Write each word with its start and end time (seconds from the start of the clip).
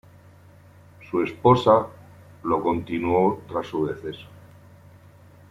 Su 1.11 1.21
esposa 1.21 1.85
lo 2.45 2.63
continuó 2.63 3.43
tras 3.47 3.67
su 3.67 3.85
deceso. 3.85 4.25